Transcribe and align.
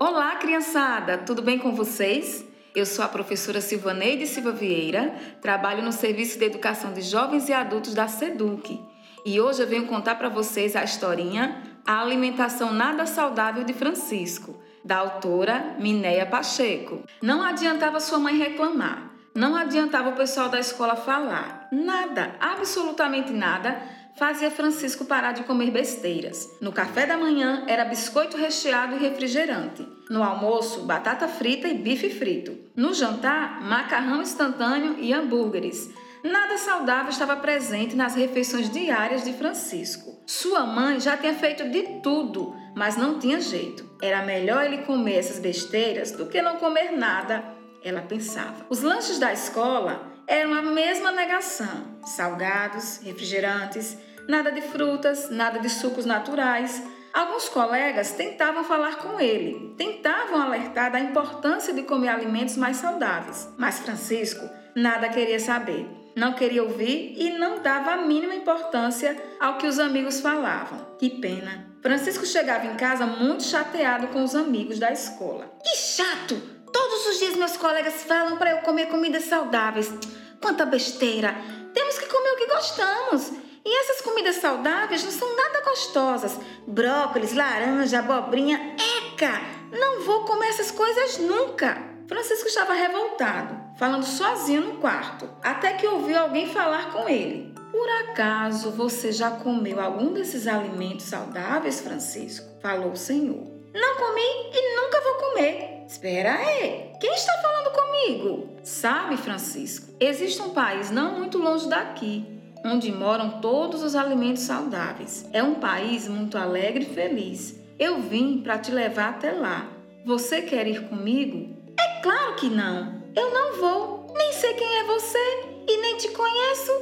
Olá, 0.00 0.36
criançada! 0.36 1.18
Tudo 1.18 1.42
bem 1.42 1.58
com 1.58 1.74
vocês? 1.74 2.44
Eu 2.72 2.86
sou 2.86 3.04
a 3.04 3.08
professora 3.08 3.60
Silvaneide 3.60 4.28
Silva 4.28 4.52
Vieira, 4.52 5.12
trabalho 5.42 5.82
no 5.82 5.90
Serviço 5.90 6.38
de 6.38 6.44
Educação 6.44 6.92
de 6.92 7.02
Jovens 7.02 7.48
e 7.48 7.52
Adultos 7.52 7.94
da 7.94 8.06
SEDUC. 8.06 8.80
E 9.26 9.40
hoje 9.40 9.60
eu 9.60 9.66
venho 9.66 9.88
contar 9.88 10.14
para 10.14 10.28
vocês 10.28 10.76
a 10.76 10.84
historinha 10.84 11.60
A 11.84 12.00
Alimentação 12.00 12.72
Nada 12.72 13.06
Saudável 13.06 13.64
de 13.64 13.72
Francisco, 13.72 14.62
da 14.84 14.98
autora 14.98 15.74
Minéia 15.80 16.24
Pacheco. 16.24 17.02
Não 17.20 17.42
adiantava 17.42 17.98
sua 17.98 18.20
mãe 18.20 18.38
reclamar, 18.38 19.10
não 19.34 19.56
adiantava 19.56 20.10
o 20.10 20.16
pessoal 20.16 20.48
da 20.48 20.60
escola 20.60 20.94
falar, 20.94 21.66
nada, 21.72 22.36
absolutamente 22.38 23.32
nada 23.32 23.82
fazia 24.18 24.50
Francisco 24.50 25.04
parar 25.04 25.32
de 25.32 25.44
comer 25.44 25.70
besteiras. 25.70 26.56
No 26.60 26.72
café 26.72 27.06
da 27.06 27.16
manhã 27.16 27.64
era 27.68 27.84
biscoito 27.84 28.36
recheado 28.36 28.96
e 28.96 28.98
refrigerante. 28.98 29.86
No 30.10 30.22
almoço, 30.22 30.82
batata 30.82 31.28
frita 31.28 31.68
e 31.68 31.74
bife 31.74 32.10
frito. 32.10 32.58
No 32.74 32.92
jantar, 32.92 33.62
macarrão 33.62 34.20
instantâneo 34.20 34.96
e 34.98 35.12
hambúrgueres. 35.12 35.90
Nada 36.22 36.58
saudável 36.58 37.10
estava 37.10 37.36
presente 37.36 37.94
nas 37.94 38.16
refeições 38.16 38.68
diárias 38.68 39.22
de 39.22 39.32
Francisco. 39.32 40.20
Sua 40.26 40.66
mãe 40.66 40.98
já 40.98 41.16
tinha 41.16 41.34
feito 41.34 41.68
de 41.70 42.00
tudo, 42.02 42.56
mas 42.74 42.96
não 42.96 43.20
tinha 43.20 43.40
jeito. 43.40 43.88
Era 44.02 44.24
melhor 44.24 44.64
ele 44.64 44.78
comer 44.78 45.18
essas 45.18 45.38
besteiras 45.38 46.10
do 46.10 46.26
que 46.26 46.42
não 46.42 46.56
comer 46.56 46.90
nada, 46.90 47.44
ela 47.84 48.02
pensava. 48.02 48.66
Os 48.68 48.82
lanches 48.82 49.20
da 49.20 49.32
escola 49.32 50.17
eram 50.28 50.52
a 50.54 50.62
mesma 50.62 51.10
negação: 51.10 51.98
salgados, 52.04 53.00
refrigerantes, 53.02 53.96
nada 54.28 54.52
de 54.52 54.60
frutas, 54.60 55.30
nada 55.30 55.58
de 55.58 55.70
sucos 55.70 56.04
naturais. 56.04 56.82
Alguns 57.12 57.48
colegas 57.48 58.12
tentavam 58.12 58.62
falar 58.62 58.98
com 58.98 59.18
ele, 59.18 59.74
tentavam 59.76 60.40
alertar 60.40 60.92
da 60.92 61.00
importância 61.00 61.72
de 61.72 61.82
comer 61.82 62.08
alimentos 62.08 62.56
mais 62.56 62.76
saudáveis, 62.76 63.48
mas 63.56 63.80
Francisco 63.80 64.48
nada 64.76 65.08
queria 65.08 65.40
saber. 65.40 65.88
Não 66.14 66.34
queria 66.34 66.62
ouvir 66.62 67.14
e 67.16 67.30
não 67.38 67.60
dava 67.60 67.92
a 67.92 67.96
mínima 67.98 68.34
importância 68.34 69.16
ao 69.40 69.56
que 69.56 69.66
os 69.66 69.78
amigos 69.78 70.20
falavam. 70.20 70.96
Que 70.98 71.10
pena. 71.10 71.66
Francisco 71.80 72.26
chegava 72.26 72.66
em 72.66 72.74
casa 72.76 73.06
muito 73.06 73.44
chateado 73.44 74.08
com 74.08 74.22
os 74.22 74.34
amigos 74.34 74.78
da 74.78 74.92
escola. 74.92 75.48
Que 75.62 75.76
chato! 75.76 76.58
Todos 76.72 77.06
os 77.06 77.18
dias 77.18 77.36
meus 77.36 77.56
colegas 77.56 78.02
falam 78.04 78.36
para 78.36 78.50
eu 78.50 78.58
comer 78.58 78.86
comidas 78.86 79.24
saudáveis. 79.24 79.92
Quanta 80.40 80.64
besteira! 80.64 81.34
Temos 81.74 81.98
que 81.98 82.06
comer 82.06 82.32
o 82.32 82.36
que 82.36 82.46
gostamos. 82.46 83.32
E 83.64 83.80
essas 83.80 84.00
comidas 84.00 84.36
saudáveis 84.36 85.04
não 85.04 85.10
são 85.10 85.36
nada 85.36 85.60
gostosas. 85.62 86.38
Brócolis, 86.66 87.34
laranja, 87.34 87.98
abobrinha. 87.98 88.76
Eca! 88.98 89.40
Não 89.70 90.00
vou 90.02 90.24
comer 90.24 90.48
essas 90.48 90.70
coisas 90.70 91.18
nunca. 91.18 91.76
Francisco 92.08 92.48
estava 92.48 92.72
revoltado, 92.72 93.54
falando 93.78 94.04
sozinho 94.04 94.62
no 94.62 94.78
quarto, 94.78 95.28
até 95.42 95.74
que 95.74 95.86
ouviu 95.86 96.18
alguém 96.18 96.50
falar 96.50 96.90
com 96.90 97.06
ele. 97.06 97.54
Por 97.70 97.86
acaso 98.10 98.70
você 98.70 99.12
já 99.12 99.30
comeu 99.30 99.78
algum 99.78 100.14
desses 100.14 100.46
alimentos 100.46 101.04
saudáveis, 101.04 101.80
Francisco? 101.80 102.46
Falou 102.62 102.92
o 102.92 102.96
Senhor. 102.96 103.46
Não 103.74 103.96
comi 103.96 104.50
e 104.54 104.76
nunca 104.76 105.00
vou 105.02 105.14
comer. 105.14 105.77
Espera 105.88 106.34
aí, 106.34 106.90
quem 107.00 107.14
está 107.14 107.32
falando 107.38 107.70
comigo? 107.72 108.58
Sabe, 108.62 109.16
Francisco, 109.16 109.90
existe 109.98 110.42
um 110.42 110.50
país 110.50 110.90
não 110.90 111.18
muito 111.18 111.38
longe 111.38 111.66
daqui 111.66 112.38
onde 112.62 112.92
moram 112.92 113.40
todos 113.40 113.82
os 113.82 113.94
alimentos 113.96 114.42
saudáveis. 114.42 115.26
É 115.32 115.42
um 115.42 115.54
país 115.54 116.06
muito 116.06 116.36
alegre 116.36 116.84
e 116.84 116.94
feliz. 116.94 117.58
Eu 117.78 118.02
vim 118.02 118.42
para 118.42 118.58
te 118.58 118.70
levar 118.70 119.10
até 119.10 119.32
lá. 119.32 119.66
Você 120.04 120.42
quer 120.42 120.66
ir 120.66 120.86
comigo? 120.90 121.56
É 121.80 122.02
claro 122.02 122.34
que 122.34 122.50
não. 122.50 123.02
Eu 123.16 123.32
não 123.32 123.58
vou. 123.58 124.14
Nem 124.14 124.30
sei 124.34 124.52
quem 124.52 124.80
é 124.80 124.84
você 124.84 125.18
e 125.66 125.80
nem 125.80 125.96
te 125.96 126.08
conheço. 126.08 126.72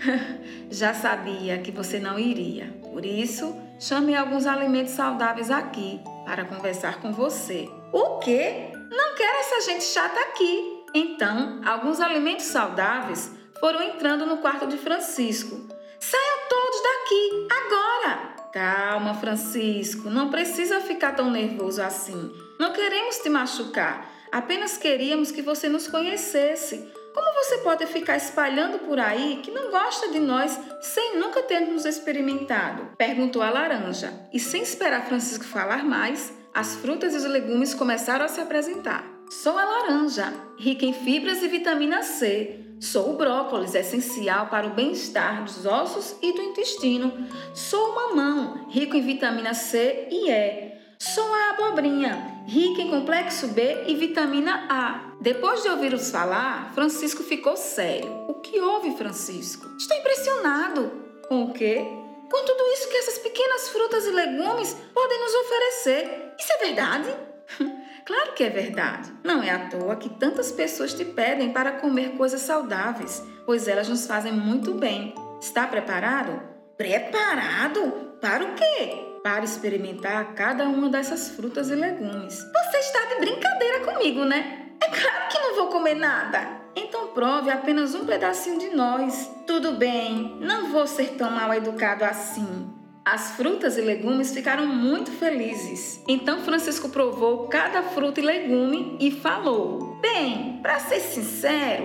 Já 0.70 0.94
sabia 0.94 1.58
que 1.58 1.70
você 1.70 1.98
não 1.98 2.18
iria. 2.18 2.72
Por 2.82 3.04
isso, 3.04 3.54
chamei 3.78 4.14
alguns 4.14 4.46
alimentos 4.46 4.94
saudáveis 4.94 5.50
aqui 5.50 6.00
para 6.28 6.44
conversar 6.44 7.00
com 7.00 7.10
você. 7.10 7.70
O 7.90 8.18
quê? 8.18 8.70
Não 8.90 9.14
quero 9.14 9.38
essa 9.38 9.62
gente 9.62 9.82
chata 9.82 10.20
aqui. 10.20 10.84
Então, 10.94 11.62
alguns 11.64 12.00
alimentos 12.02 12.44
saudáveis 12.44 13.32
foram 13.58 13.82
entrando 13.82 14.26
no 14.26 14.36
quarto 14.36 14.66
de 14.66 14.76
Francisco. 14.76 15.58
Saiam 15.98 16.38
todos 16.50 16.82
daqui, 16.82 17.48
agora! 17.50 18.34
Calma, 18.52 19.14
Francisco, 19.14 20.10
não 20.10 20.28
precisa 20.28 20.80
ficar 20.80 21.12
tão 21.12 21.30
nervoso 21.30 21.80
assim. 21.80 22.30
Não 22.58 22.74
queremos 22.74 23.16
te 23.20 23.30
machucar, 23.30 24.06
apenas 24.30 24.76
queríamos 24.76 25.30
que 25.30 25.40
você 25.40 25.66
nos 25.66 25.88
conhecesse. 25.88 26.92
Como 27.18 27.34
você 27.34 27.58
pode 27.58 27.84
ficar 27.86 28.16
espalhando 28.16 28.78
por 28.78 29.00
aí 29.00 29.40
que 29.42 29.50
não 29.50 29.72
gosta 29.72 30.08
de 30.08 30.20
nós 30.20 30.56
sem 30.80 31.18
nunca 31.18 31.42
termos 31.42 31.84
experimentado? 31.84 32.90
Perguntou 32.96 33.42
a 33.42 33.50
laranja. 33.50 34.12
E 34.32 34.38
sem 34.38 34.62
esperar 34.62 35.04
Francisco 35.04 35.44
falar 35.44 35.84
mais, 35.84 36.32
as 36.54 36.76
frutas 36.76 37.14
e 37.14 37.16
os 37.16 37.24
legumes 37.24 37.74
começaram 37.74 38.24
a 38.24 38.28
se 38.28 38.40
apresentar. 38.40 39.04
Sou 39.28 39.58
a 39.58 39.64
laranja, 39.64 40.32
rica 40.60 40.86
em 40.86 40.92
fibras 40.92 41.42
e 41.42 41.48
vitamina 41.48 42.04
C. 42.04 42.60
Sou 42.80 43.10
o 43.10 43.16
brócolis, 43.16 43.74
essencial 43.74 44.46
para 44.46 44.68
o 44.68 44.74
bem-estar 44.74 45.42
dos 45.42 45.66
ossos 45.66 46.14
e 46.22 46.32
do 46.32 46.40
intestino. 46.40 47.12
Sou 47.52 47.90
o 47.90 47.94
mamão, 47.96 48.68
rico 48.68 48.96
em 48.96 49.02
vitamina 49.02 49.54
C 49.54 50.06
e 50.08 50.30
E. 50.30 50.72
Sou 51.00 51.34
a 51.34 51.50
abobrinha, 51.50 52.44
rica 52.46 52.80
em 52.80 52.90
complexo 52.90 53.48
B 53.48 53.86
e 53.88 53.96
vitamina 53.96 54.68
A. 54.70 55.07
Depois 55.20 55.62
de 55.62 55.68
ouvir-os 55.68 56.10
falar, 56.10 56.72
Francisco 56.74 57.24
ficou 57.24 57.56
sério. 57.56 58.24
O 58.28 58.34
que 58.34 58.60
houve, 58.60 58.96
Francisco? 58.96 59.66
Estou 59.76 59.96
impressionado. 59.96 60.92
Com 61.28 61.44
o 61.44 61.52
quê? 61.52 61.84
Com 62.30 62.44
tudo 62.44 62.72
isso 62.72 62.88
que 62.88 62.96
essas 62.96 63.18
pequenas 63.18 63.68
frutas 63.68 64.06
e 64.06 64.10
legumes 64.10 64.76
podem 64.94 65.20
nos 65.20 65.34
oferecer. 65.34 66.34
Isso 66.38 66.52
é 66.52 66.66
verdade? 66.66 67.16
Claro 68.08 68.32
que 68.32 68.42
é 68.42 68.48
verdade. 68.48 69.12
Não 69.22 69.42
é 69.42 69.50
à 69.50 69.68
toa 69.68 69.94
que 69.94 70.08
tantas 70.08 70.50
pessoas 70.50 70.94
te 70.94 71.04
pedem 71.04 71.52
para 71.52 71.72
comer 71.72 72.12
coisas 72.16 72.40
saudáveis, 72.40 73.22
pois 73.44 73.68
elas 73.68 73.86
nos 73.86 74.06
fazem 74.06 74.32
muito 74.32 74.72
bem. 74.72 75.14
Está 75.38 75.66
preparado? 75.66 76.40
Preparado? 76.74 78.16
Para 78.18 78.44
o 78.44 78.54
quê? 78.54 79.18
Para 79.22 79.44
experimentar 79.44 80.34
cada 80.34 80.64
uma 80.64 80.88
dessas 80.88 81.28
frutas 81.28 81.68
e 81.68 81.74
legumes. 81.74 82.34
Você 82.34 82.78
está 82.78 83.04
de 83.04 83.16
brincadeira 83.16 83.80
comigo, 83.80 84.24
né? 84.24 84.67
Claro 85.00 85.28
que 85.30 85.38
não 85.38 85.54
vou 85.54 85.66
comer 85.68 85.94
nada. 85.94 86.58
Então 86.74 87.08
prove 87.08 87.50
apenas 87.50 87.94
um 87.94 88.04
pedacinho 88.04 88.58
de 88.58 88.70
nós. 88.70 89.30
Tudo 89.46 89.72
bem, 89.72 90.36
não 90.40 90.70
vou 90.70 90.86
ser 90.86 91.14
tão 91.16 91.30
mal 91.30 91.52
educado 91.54 92.04
assim. 92.04 92.74
As 93.04 93.30
frutas 93.30 93.78
e 93.78 93.80
legumes 93.80 94.34
ficaram 94.34 94.66
muito 94.66 95.10
felizes. 95.10 96.02
Então 96.06 96.40
Francisco 96.40 96.88
provou 96.88 97.48
cada 97.48 97.82
fruta 97.82 98.20
e 98.20 98.24
legume 98.24 98.96
e 99.00 99.10
falou: 99.10 99.98
Bem, 100.00 100.58
para 100.62 100.78
ser 100.78 101.00
sincero, 101.00 101.84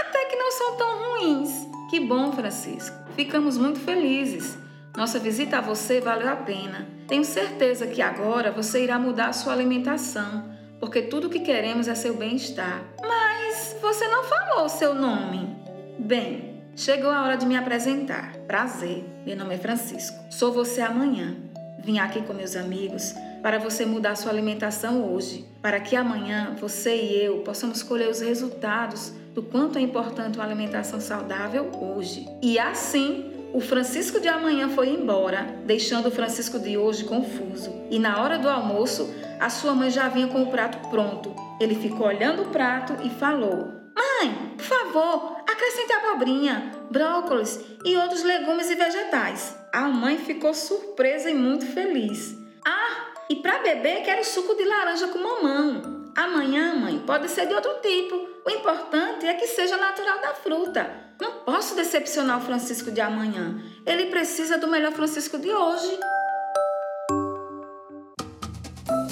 até 0.00 0.24
que 0.26 0.36
não 0.36 0.50
são 0.50 0.76
tão 0.76 0.98
ruins. 0.98 1.50
Que 1.90 2.00
bom, 2.00 2.32
Francisco. 2.32 2.96
Ficamos 3.14 3.58
muito 3.58 3.80
felizes. 3.80 4.56
Nossa 4.96 5.18
visita 5.18 5.58
a 5.58 5.60
você 5.60 6.00
valeu 6.00 6.28
a 6.28 6.36
pena. 6.36 6.88
Tenho 7.06 7.24
certeza 7.24 7.86
que 7.86 8.00
agora 8.00 8.50
você 8.50 8.82
irá 8.84 8.98
mudar 8.98 9.28
a 9.28 9.32
sua 9.32 9.52
alimentação, 9.52 10.51
porque 10.82 11.00
tudo 11.00 11.28
o 11.28 11.30
que 11.30 11.38
queremos 11.38 11.86
é 11.86 11.94
seu 11.94 12.16
bem-estar. 12.16 12.82
Mas 13.00 13.76
você 13.80 14.08
não 14.08 14.24
falou 14.24 14.68
seu 14.68 14.92
nome. 14.92 15.56
Bem, 15.96 16.52
Chegou 16.74 17.10
a 17.10 17.22
hora 17.22 17.36
de 17.36 17.44
me 17.44 17.54
apresentar. 17.54 18.32
Prazer, 18.48 19.04
meu 19.26 19.36
nome 19.36 19.54
é 19.54 19.58
Francisco. 19.58 20.16
Sou 20.30 20.50
você 20.52 20.80
amanhã. 20.80 21.36
Vim 21.84 21.98
aqui 21.98 22.22
com 22.22 22.32
meus 22.32 22.56
amigos 22.56 23.14
para 23.42 23.58
você 23.58 23.84
mudar 23.84 24.16
sua 24.16 24.32
alimentação 24.32 25.12
hoje, 25.12 25.44
para 25.60 25.78
que 25.78 25.94
amanhã 25.94 26.56
você 26.58 26.96
e 26.96 27.24
eu 27.24 27.40
possamos 27.40 27.82
colher 27.82 28.08
os 28.08 28.20
resultados 28.20 29.12
do 29.34 29.42
quanto 29.42 29.78
é 29.78 29.82
importante 29.82 30.38
uma 30.38 30.46
alimentação 30.46 30.98
saudável 30.98 31.70
hoje. 31.78 32.26
E 32.40 32.58
assim 32.58 33.31
O 33.52 33.60
Francisco 33.60 34.18
de 34.18 34.28
amanhã 34.28 34.70
foi 34.70 34.88
embora, 34.88 35.42
deixando 35.66 36.06
o 36.08 36.10
Francisco 36.10 36.58
de 36.58 36.78
hoje 36.78 37.04
confuso. 37.04 37.70
E 37.90 37.98
na 37.98 38.22
hora 38.22 38.38
do 38.38 38.48
almoço, 38.48 39.14
a 39.38 39.50
sua 39.50 39.74
mãe 39.74 39.90
já 39.90 40.08
vinha 40.08 40.26
com 40.26 40.42
o 40.42 40.50
prato 40.50 40.88
pronto. 40.88 41.34
Ele 41.60 41.74
ficou 41.74 42.06
olhando 42.06 42.44
o 42.44 42.48
prato 42.48 42.96
e 43.04 43.10
falou: 43.10 43.70
Mãe, 43.94 44.54
por 44.56 44.64
favor, 44.64 45.36
acrescente 45.46 45.92
abobrinha, 45.92 46.72
brócolis 46.90 47.60
e 47.84 47.94
outros 47.94 48.22
legumes 48.22 48.70
e 48.70 48.74
vegetais. 48.74 49.54
A 49.70 49.82
mãe 49.82 50.16
ficou 50.16 50.54
surpresa 50.54 51.30
e 51.30 51.34
muito 51.34 51.66
feliz. 51.66 52.34
Ah, 52.66 53.12
e 53.28 53.36
para 53.36 53.58
beber 53.58 54.02
quero 54.02 54.24
suco 54.24 54.54
de 54.54 54.64
laranja 54.64 55.08
com 55.08 55.18
mamão. 55.18 55.71
Amanhã, 56.14 56.74
mãe, 56.74 56.98
pode 57.06 57.28
ser 57.30 57.46
de 57.46 57.54
outro 57.54 57.74
tipo. 57.80 58.28
O 58.44 58.50
importante 58.50 59.26
é 59.26 59.34
que 59.34 59.46
seja 59.46 59.76
natural 59.76 60.20
da 60.20 60.34
fruta. 60.34 60.90
Não 61.20 61.44
posso 61.44 61.74
decepcionar 61.74 62.38
o 62.38 62.44
Francisco 62.44 62.90
de 62.90 63.00
amanhã. 63.00 63.62
Ele 63.86 64.06
precisa 64.06 64.58
do 64.58 64.68
melhor 64.68 64.92
Francisco 64.92 65.38
de 65.38 65.50
hoje. 65.50 65.98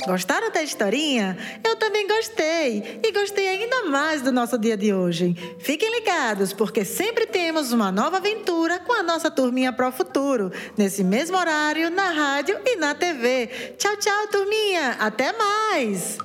Gostaram 0.06 0.50
da 0.50 0.62
historinha? 0.62 1.38
Eu 1.64 1.76
também 1.76 2.06
gostei. 2.06 3.00
E 3.02 3.12
gostei 3.12 3.48
ainda 3.48 3.84
mais 3.84 4.20
do 4.20 4.32
nosso 4.32 4.58
dia 4.58 4.76
de 4.76 4.92
hoje. 4.92 5.34
Fiquem 5.60 5.90
ligados, 5.90 6.52
porque 6.52 6.84
sempre 6.84 7.26
temos 7.26 7.72
uma 7.72 7.92
nova 7.92 8.16
aventura 8.16 8.78
com 8.80 8.92
a 8.92 9.02
nossa 9.02 9.30
turminha 9.30 9.72
Pro 9.72 9.92
Futuro, 9.92 10.50
nesse 10.76 11.04
mesmo 11.04 11.36
horário, 11.36 11.90
na 11.90 12.10
rádio 12.10 12.58
e 12.66 12.76
na 12.76 12.94
TV. 12.94 13.46
Tchau, 13.78 13.96
tchau, 13.96 14.26
turminha. 14.28 14.96
Até 14.98 15.32
mais! 15.32 16.18